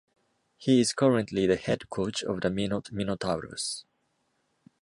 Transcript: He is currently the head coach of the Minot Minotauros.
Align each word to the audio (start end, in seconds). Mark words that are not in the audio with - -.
He 0.57 0.81
is 0.81 0.93
currently 0.93 1.45
the 1.45 1.57
head 1.57 1.91
coach 1.91 2.23
of 2.23 2.41
the 2.41 2.49
Minot 2.49 2.85
Minotauros. 2.85 3.83